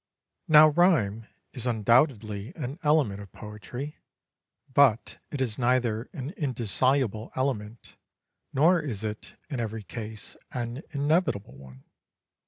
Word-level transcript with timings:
Now 0.47 0.69
rhyme 0.69 1.27
is 1.53 1.67
undoubtedly 1.67 2.53
an 2.55 2.79
element 2.81 3.21
of 3.21 3.31
poetry, 3.31 3.99
but 4.73 5.19
it 5.29 5.39
is 5.41 5.59
neither 5.59 6.09
an 6.11 6.31
indissoluble 6.31 7.31
element, 7.35 7.97
nor 8.51 8.79
is 8.79 9.03
it, 9.03 9.35
in 9.47 9.59
every 9.59 9.83
case, 9.83 10.35
an 10.53 10.81
inevitable 10.89 11.55
one. 11.55 11.83